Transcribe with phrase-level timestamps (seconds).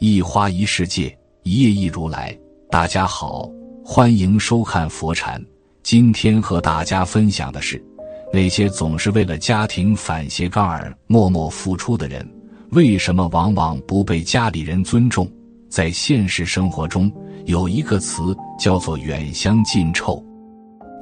[0.00, 2.36] 一花一世界，一叶一如来。
[2.70, 3.50] 大家好，
[3.84, 5.44] 欢迎收看佛禅。
[5.82, 7.84] 今天和大家分享的是，
[8.32, 12.24] 那些总是为了家庭反斜杠而默默付出的人，
[12.70, 15.28] 为什么往往不被家里人尊重？
[15.68, 17.12] 在现实生活中，
[17.46, 20.24] 有一个词叫做“远香近臭”。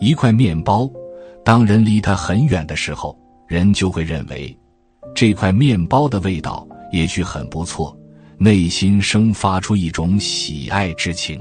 [0.01, 0.91] 一块面包，
[1.45, 3.15] 当人离它很远的时候，
[3.47, 4.57] 人就会认为，
[5.15, 7.95] 这块面包的味道也许很不错。
[8.39, 11.41] 内心生发出一种喜爱之情，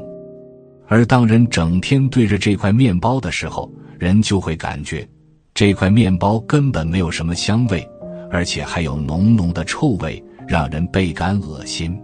[0.88, 5.08] 而当人整天对着这块面包的时候，人就会感觉
[5.54, 7.86] 这块面包根本没有什么香味，
[8.32, 11.98] 而且还有浓浓的臭味，让人倍感恶心。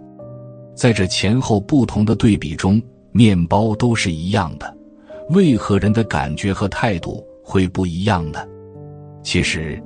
[0.74, 2.80] 在这前后不同的对比中，
[3.12, 4.76] 面包都是一样的，
[5.30, 8.44] 为何人的感觉和态度会不一样呢？
[9.22, 9.82] 其实，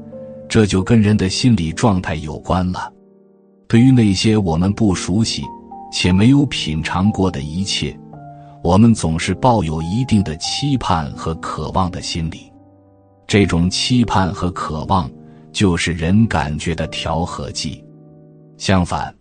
[0.48, 2.92] 这就跟人的心理状态有关了。
[3.68, 5.42] 对于那些我们不熟悉
[5.92, 7.98] 且没有品尝过的一切，
[8.62, 12.52] 我们总是抱有一定的期盼和渴望的心理。
[13.26, 15.10] 这种期盼和渴望
[15.52, 17.84] 就是人感觉的调和剂。
[18.56, 19.14] 相反，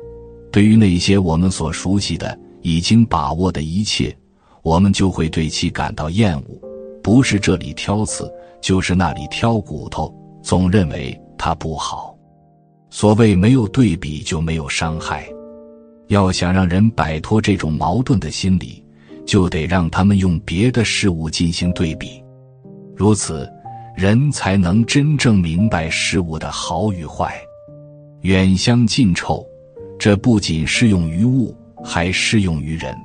[0.52, 4.16] 对于那些我们所熟悉的、已经把握的一切，
[4.62, 6.62] 我们就会对其感到厌恶。
[7.02, 12.15] 不是这里挑刺，就是那里挑骨头，总认为它不好。
[12.96, 15.28] 所谓没有对比就没有伤害，
[16.08, 18.82] 要想让人摆脱这种矛盾的心理，
[19.26, 22.24] 就得让他们用别的事物进行对比，
[22.96, 23.52] 如此，
[23.98, 27.36] 人才能真正明白事物的好与坏。
[28.22, 29.46] 远香近臭，
[30.00, 32.96] 这不仅适用于物，还适用于人。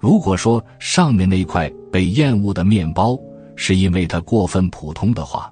[0.00, 3.14] 如果说上面那块被厌恶的面包
[3.56, 5.51] 是因为它过分普通的话，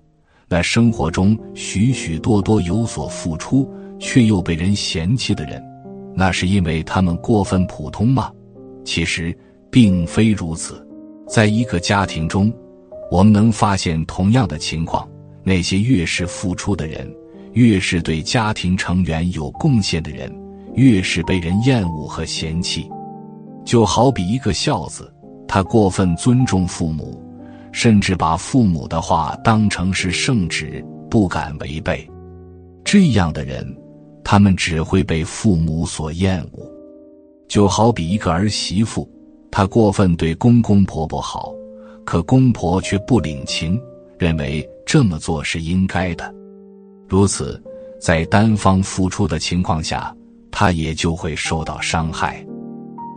[0.52, 3.70] 那生活中许许多多有所付出
[4.00, 5.62] 却又被人嫌弃的人，
[6.12, 8.32] 那是因为他们过分普通吗？
[8.84, 9.32] 其实
[9.70, 10.84] 并非如此。
[11.28, 12.52] 在一个家庭中，
[13.12, 15.08] 我们能发现同样的情况：
[15.44, 17.08] 那些越是付出的人，
[17.52, 20.34] 越是对家庭成员有贡献的人，
[20.74, 22.90] 越是被人厌恶和嫌弃。
[23.64, 25.14] 就好比一个孝子，
[25.46, 27.22] 他过分尊重父母。
[27.72, 32.08] 甚至把父母的话当成是圣旨，不敢违背。
[32.84, 33.76] 这样的人，
[34.24, 36.70] 他们只会被父母所厌恶。
[37.48, 39.08] 就好比一个儿媳妇，
[39.50, 41.52] 她过分对公公婆婆好，
[42.04, 43.80] 可公婆却不领情，
[44.18, 46.32] 认为这么做是应该的。
[47.08, 47.60] 如此，
[48.00, 50.14] 在单方付出的情况下，
[50.50, 52.44] 她也就会受到伤害。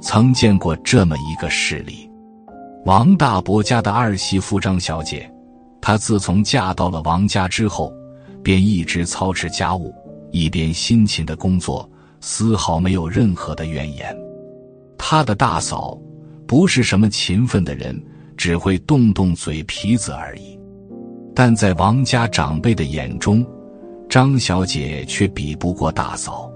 [0.02, 2.10] 曾见过这么一个事例。
[2.86, 5.30] 王大伯家的二媳妇张小姐，
[5.80, 7.94] 她自从嫁到了王家之后，
[8.44, 9.96] 便一直操持家务，
[10.32, 11.90] 一边辛勤的工作，
[12.20, 14.14] 丝毫没有任何的怨言。
[14.98, 15.98] 她的大嫂
[16.46, 17.98] 不是什么勤奋的人，
[18.36, 20.60] 只会动动嘴皮子而已。
[21.34, 23.46] 但在王家长辈的眼中，
[24.10, 26.52] 张小姐却比不过大嫂，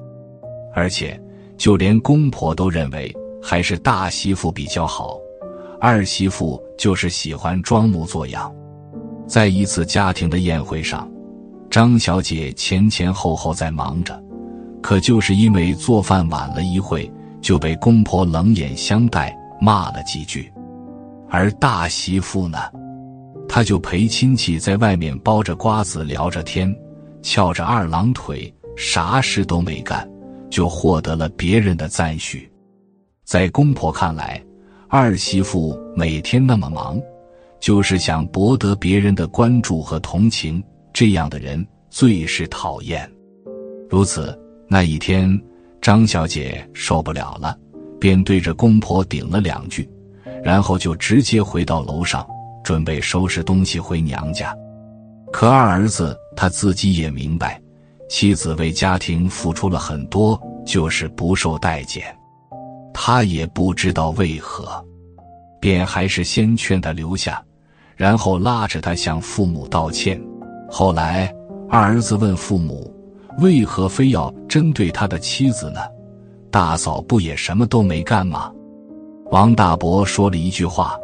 [0.76, 1.18] 而且
[1.56, 5.18] 就连公婆都认为还是大媳妇比较好。
[5.80, 8.54] 二媳妇就是喜欢装模作样，
[9.28, 11.10] 在一次家庭的宴会上，
[11.70, 14.20] 张小姐前前后后在忙着，
[14.82, 17.12] 可就是因为做饭晚了一会，
[17.42, 20.52] 就被公婆冷眼相待，骂了几句。
[21.30, 22.58] 而大媳妇呢，
[23.48, 26.76] 她就陪亲戚在外面剥着瓜子聊着天，
[27.22, 30.10] 翘着二郎腿，啥事都没干，
[30.50, 32.50] 就获得了别人的赞许。
[33.26, 34.42] 在公婆看来，
[34.90, 36.98] 二媳妇每天那么忙，
[37.60, 40.64] 就是想博得别人的关注和同情。
[40.94, 43.10] 这样的人最是讨厌。
[43.90, 44.38] 如此
[44.68, 45.40] 那一天，
[45.82, 47.56] 张小姐受不了了，
[48.00, 49.88] 便对着公婆顶了两句，
[50.42, 52.26] 然后就直接回到楼上，
[52.64, 54.56] 准备收拾东西回娘家。
[55.34, 57.62] 可二儿子他自己也明白，
[58.10, 62.04] 妻子为家庭付出了很多，就是不受待见。
[63.00, 64.84] 他也不知道为何，
[65.62, 67.42] 便还是先劝他留下，
[67.96, 70.20] 然后拉着他向父母道歉。
[70.68, 71.32] 后来
[71.70, 72.92] 二儿子问父母
[73.38, 75.80] ：“为何非要针对他的妻子呢？
[76.50, 78.52] 大嫂不也什么都没干吗？”
[79.30, 80.98] 王大伯说了一句话：“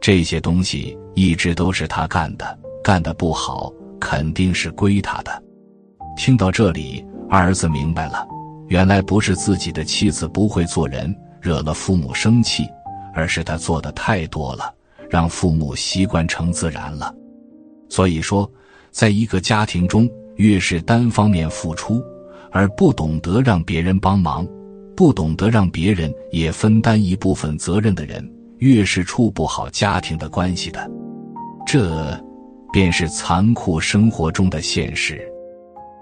[0.00, 3.70] 这些东西一直都是他干的，干的不好，
[4.00, 5.42] 肯定是归他的。”
[6.16, 8.26] 听到这里，二儿子明白了，
[8.68, 11.14] 原来不是自己的妻子不会做人。
[11.44, 12.66] 惹了父母生气，
[13.12, 14.72] 而是他做的太多了，
[15.10, 17.14] 让父母习惯成自然了。
[17.90, 18.50] 所以说，
[18.90, 22.02] 在一个家庭中，越是单方面付出，
[22.50, 24.48] 而不懂得让别人帮忙，
[24.96, 28.26] 不懂得让别人也分担一部分责任的人，
[28.60, 30.90] 越是处不好家庭的关系的。
[31.66, 32.18] 这，
[32.72, 35.20] 便是残酷生活中的现实。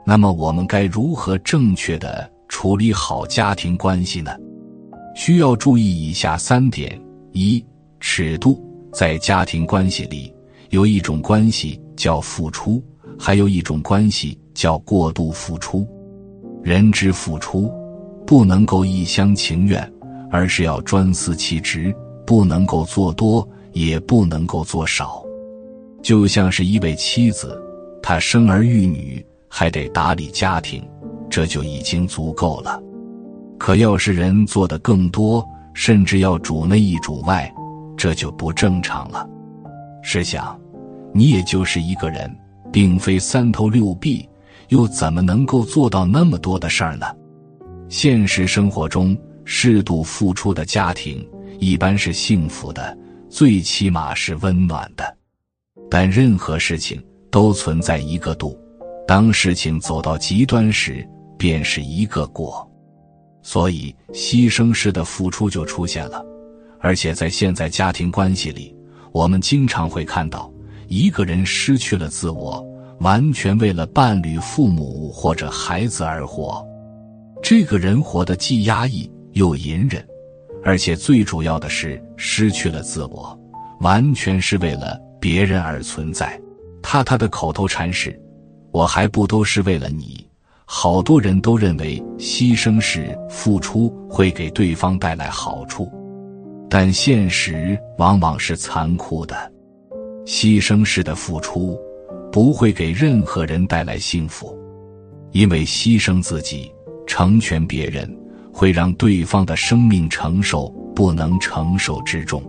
[0.06, 4.30] 那么，我们该如何正确的处理好家庭关系呢？
[5.14, 7.00] 需要注意以下三点：
[7.32, 7.64] 一、
[8.00, 8.62] 尺度。
[8.92, 10.30] 在家庭关系里，
[10.68, 12.82] 有一种关系叫付出，
[13.18, 15.88] 还有一种关系叫过度付出。
[16.62, 17.72] 人之付出，
[18.26, 19.90] 不能够一厢情愿，
[20.30, 21.90] 而是要专司其职，
[22.26, 25.24] 不能够做多，也不能够做少。
[26.02, 27.58] 就像是一位妻子，
[28.02, 30.86] 她生儿育女，还得打理家庭，
[31.30, 32.78] 这就已经足够了。
[33.62, 37.48] 可要是人做的更多，甚至要主内一主外。
[37.96, 39.24] 这就不正常了。
[40.02, 40.60] 试想，
[41.14, 42.28] 你也就是一个人，
[42.72, 44.28] 并非三头六臂，
[44.66, 47.06] 又怎么能够做到那么多的事儿呢？
[47.88, 51.24] 现实生活中，适度付出的家庭
[51.60, 52.98] 一般是幸福的，
[53.30, 55.16] 最起码是温暖的。
[55.88, 57.00] 但任何事情
[57.30, 58.58] 都存在一个度，
[59.06, 62.68] 当事情走到极端时，便是一个过。
[63.42, 66.24] 所以，牺牲式的付出就出现了。
[66.80, 68.74] 而且在现在家庭关系里，
[69.12, 70.52] 我们经常会看到
[70.88, 72.64] 一个人失去了自我，
[73.00, 76.64] 完全为了伴侣、父母或者孩子而活。
[77.42, 80.04] 这个人活得既压抑又隐忍，
[80.64, 83.38] 而且最主要的是失去了自我，
[83.80, 86.40] 完全是为了别人而存在。
[86.82, 88.20] 他他的口头禅是
[88.72, 90.26] ：“我还不都是为了你。”
[90.64, 95.90] 好多人都认为牺牲式付出会给对方带来好处。
[96.68, 99.52] 但现实往往是残酷的，
[100.24, 101.78] 牺牲式的付出
[102.30, 104.56] 不会给任何人带来幸福，
[105.32, 106.72] 因为牺牲自己
[107.06, 108.10] 成全别人，
[108.50, 112.42] 会让对方的生命承受不能承受之重。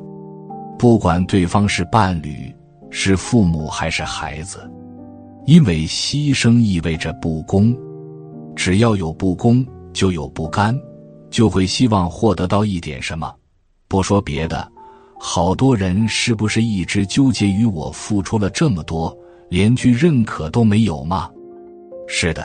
[0.79, 2.53] 不管对方是伴侣、
[2.89, 4.71] 是父母还是孩子，
[5.45, 7.75] 因为牺牲意味着不公，
[8.55, 10.77] 只要有不公，就有不甘，
[11.29, 13.33] 就会希望获得到一点什么。
[13.87, 14.71] 不说别的，
[15.19, 19.15] 好多人是不是一直纠结于我付出了这么多，
[19.49, 21.29] 连句认可都没有吗？
[22.07, 22.43] 是的，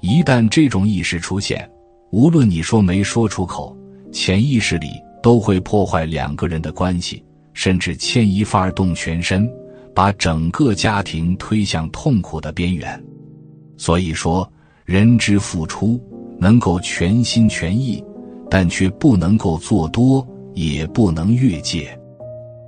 [0.00, 1.68] 一旦这种意识出现，
[2.10, 3.76] 无论你说没说出口，
[4.12, 4.90] 潜意识里
[5.22, 9.50] 都会破坏两个人的关系，甚至牵一发而动全身，
[9.94, 13.02] 把整个家庭推向痛苦的边缘。
[13.76, 14.50] 所以说，
[14.86, 16.00] 人之付出
[16.38, 18.02] 能够全心全意，
[18.48, 20.26] 但却不能够做多。
[20.54, 21.86] 也不能越界，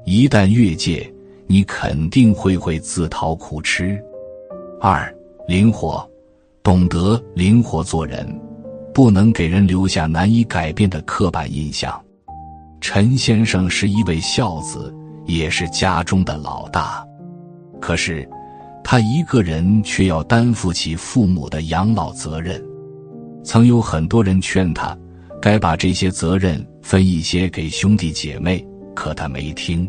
[0.04, 1.10] 一旦越界，
[1.46, 3.98] 你肯定会会自讨苦吃。
[4.78, 5.10] 二，
[5.46, 6.06] 灵活，
[6.62, 8.28] 懂得灵活做人，
[8.92, 11.98] 不能给人留下难以改变的刻板印象。
[12.78, 14.94] 陈先生是一位孝子，
[15.24, 17.02] 也是家中的老大，
[17.80, 18.28] 可是
[18.90, 22.58] 他一个人却要担负起父母的养老责任。
[23.44, 24.96] 曾有很多人劝他，
[25.42, 26.66] 该把这些责任。
[26.80, 29.86] 分一些给兄弟姐妹，可他没听。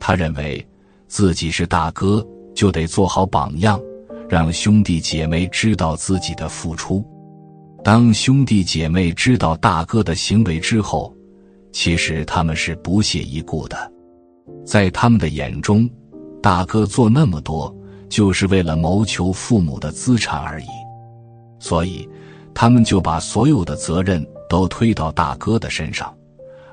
[0.00, 0.66] 他认为
[1.06, 2.26] 自己是大哥，
[2.56, 3.80] 就得做好榜样，
[4.28, 7.06] 让兄弟姐妹知道自己的付出。
[7.84, 11.14] 当兄弟姐妹知道大哥的行为之后，
[11.70, 13.92] 其实他们是不屑一顾的。
[14.66, 15.88] 在他们的眼中，
[16.42, 17.72] 大哥做那么多，
[18.08, 20.66] 就是为了谋求父母的资产而已。
[21.58, 22.08] 所以，
[22.54, 24.26] 他们就把所有的责任。
[24.50, 26.10] 都推到大哥的身上，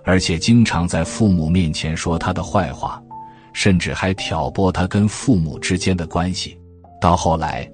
[0.06, 3.04] 而且经常在父母面前说他的坏话，
[3.52, 6.58] 甚至还挑拨他跟父母之间的关系。
[7.02, 7.70] 到后来，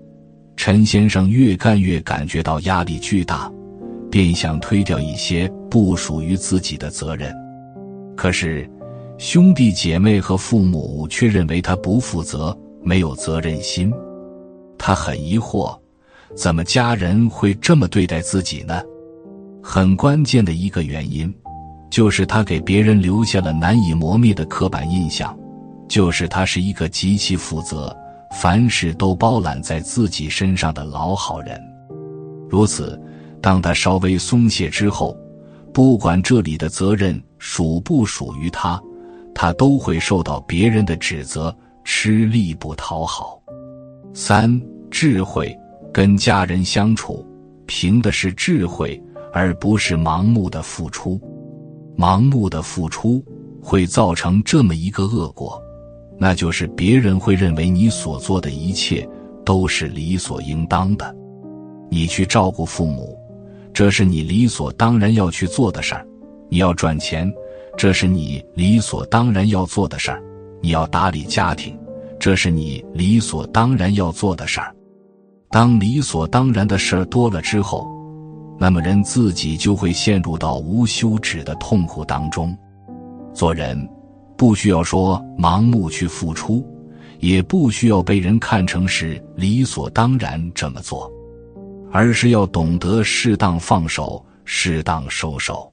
[0.57, 3.47] 陈先生越干越感觉到压力巨大，
[4.09, 7.31] 便想推掉一些不属于自己的责任。
[8.17, 8.67] 可是，
[9.19, 13.91] 兄弟姐妹和父母却认为他不负责，没有责任心。
[14.77, 15.77] 他很疑惑，
[16.35, 18.81] 怎么家人会这么对待自己呢？
[19.63, 21.31] 很关键的一个原因，
[21.89, 25.37] 就是他给别人留下了难以磨灭的刻板印象，
[25.87, 27.95] 就是他是一个极其负责、
[28.31, 31.61] 凡事都包揽在自己身上的老好人。
[32.49, 32.99] 如此，
[33.39, 35.15] 当他稍微松懈之后，
[35.71, 38.81] 不管这里的责任属不属于他，
[39.35, 43.41] 他都会受到别人的指责，吃力不讨好。
[44.13, 45.57] 三、智慧，
[45.93, 47.25] 跟家人相处，
[47.65, 49.01] 凭的是智慧。
[49.33, 51.17] 而不是盲目的付出，
[51.97, 53.23] 盲目的付出
[53.63, 55.57] 会造成这么一个恶果，
[56.19, 59.07] 那就是别人会认为你所做的一切
[59.45, 61.15] 都是理所应当的。
[61.89, 63.17] 你去照顾父母，
[63.73, 66.05] 这是你理所当然要去做的事儿；
[66.49, 67.33] 你要赚钱，
[67.77, 70.21] 这是你理所当然要做的事儿；
[70.61, 71.77] 你要打理家庭，
[72.19, 74.73] 这是你理所当然要做的事儿。
[75.49, 77.91] 当理所当然的事儿多了之后，
[78.57, 82.55] 那么人自己就会陷入到无休止的痛苦当中。
[83.33, 83.89] 做人
[84.37, 86.65] 不需要说盲目去付出，
[87.19, 91.11] 也不需要被人看成是理所当然这么做，
[91.91, 95.71] 而是要懂得适当放手，适当收手。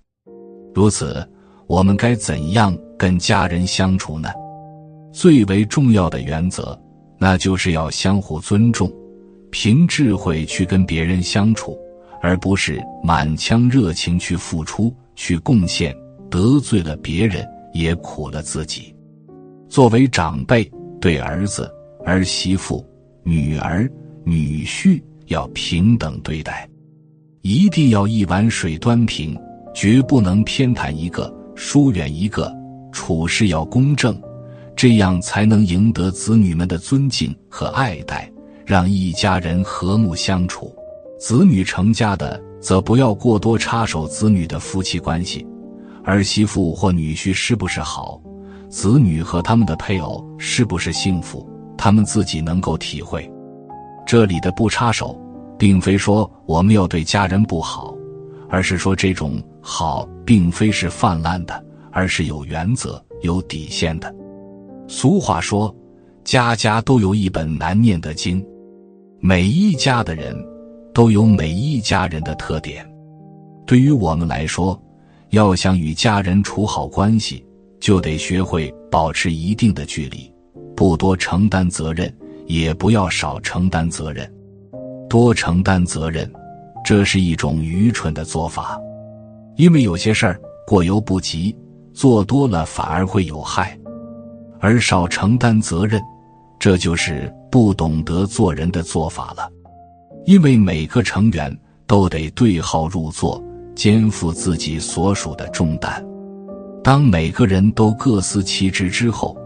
[0.75, 1.27] 如此，
[1.67, 4.29] 我们该怎样跟家人相处呢？
[5.13, 6.79] 最为重要的原则，
[7.19, 8.91] 那就是要相互尊重。
[9.51, 11.77] 凭智慧去跟别人相处，
[12.21, 15.97] 而不是满腔热情去付出、去贡献，
[16.31, 18.95] 得罪了别人也苦了自己。
[19.69, 21.71] 作为长辈，对儿子、
[22.05, 22.87] 儿媳妇、
[23.23, 23.91] 女儿、
[24.25, 26.69] 女婿要平等对待，
[27.43, 29.35] 一定要一碗水端平，
[29.75, 32.55] 绝不能偏袒一个、疏远一个。
[32.91, 34.21] 处事要公正，
[34.79, 38.31] 这样才能赢得子女们的尊敬和爱戴。
[38.65, 40.73] 让一家人和睦相处，
[41.19, 45.45] 子女成家的则不要过多插手子女的夫妻关系，
[46.05, 48.21] 儿媳妇或女婿是不是好，
[48.69, 53.29] 子女和他们的配偶是不是幸福，他们自己能够体会。
[54.07, 55.19] 这里的不插手，
[55.59, 57.93] 并非说我们要对家人不好，
[58.49, 64.15] 而是说这种好并非是泛滥的，而是有原则、有底线的。
[64.89, 65.73] 俗话说，
[66.25, 68.45] 家家都有一本难念的经。
[69.21, 70.35] 每一家的人，
[70.95, 72.89] 都有每一家人的特点。
[73.67, 74.81] 对于我们来说，
[75.29, 77.45] 要想与家人处好关系，
[77.79, 80.33] 就得学会保持一定的距离，
[80.75, 82.11] 不多承担责任，
[82.47, 84.27] 也不要少承担责任。
[85.07, 86.31] 多承担责任，
[86.83, 88.81] 这是一种愚蠢的做法，
[89.57, 91.55] 因为有些事儿过犹不及，
[91.93, 93.77] 做多了反而会有害；
[94.61, 96.01] 而少承担责任。
[96.59, 99.49] 这就是不懂得做人的做法了，
[100.27, 103.43] 因为每个成员都得对号入座，
[103.77, 106.05] 肩负自己所属的重担。
[106.83, 109.37] 当每个人都各司其职之后，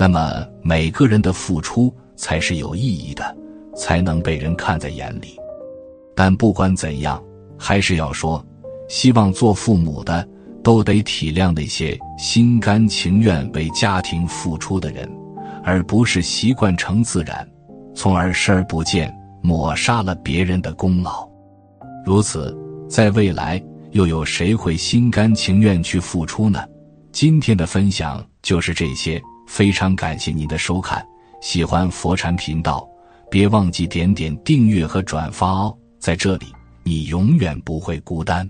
[0.00, 3.36] 那么每个人的付出才是有意义的，
[3.76, 5.36] 才能被人看在眼里。
[6.16, 7.22] 但不管怎样，
[7.56, 8.44] 还是要说，
[8.88, 10.26] 希望做父母的
[10.68, 15.10] 都得体谅那些心甘情愿为家庭付出的人。
[15.64, 17.48] 而不是习惯成自然，
[17.94, 19.10] 从而视而不见，
[19.42, 21.26] 抹杀了别人的功劳。
[22.04, 22.54] 如此，
[22.86, 23.58] 在未来
[23.92, 26.62] 又有谁会心甘情愿去付出呢？
[27.12, 31.02] 今天的分享就是这些，非常感谢您的收看。
[31.40, 32.86] 喜欢佛禅频道，
[33.30, 35.74] 别忘记点点订阅和转发哦。
[35.98, 36.44] 在这里，
[36.82, 38.46] 你永远不会孤单。